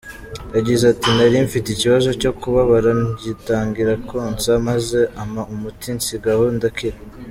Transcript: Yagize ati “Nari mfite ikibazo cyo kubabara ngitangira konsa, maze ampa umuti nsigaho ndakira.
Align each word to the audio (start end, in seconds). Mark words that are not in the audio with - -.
Yagize 0.55 0.83
ati 0.93 1.07
“Nari 1.17 1.37
mfite 1.47 1.67
ikibazo 1.71 2.09
cyo 2.21 2.31
kubabara 2.39 2.89
ngitangira 3.01 3.93
konsa, 4.09 4.49
maze 4.67 4.99
ampa 5.21 5.41
umuti 5.53 5.87
nsigaho 5.97 6.43
ndakira. 6.57 6.97